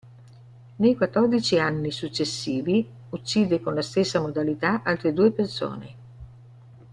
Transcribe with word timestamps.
Nei 0.77 0.95
quattordici 0.95 1.59
anni 1.59 1.91
successivi 1.91 2.89
uccide 3.09 3.61
con 3.61 3.75
la 3.75 3.83
stessa 3.83 4.19
modalità 4.19 4.81
altre 4.83 5.13
due 5.13 5.29
persone. 5.31 5.95